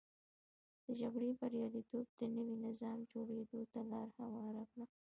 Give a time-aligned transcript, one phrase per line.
[0.85, 4.85] د جګړې بریالیتوب د نوي نظام جوړېدو ته لار هواره کړه.